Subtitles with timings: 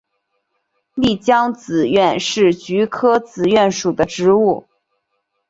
[0.95, 4.65] 丽江紫菀是菊科紫菀属的植物。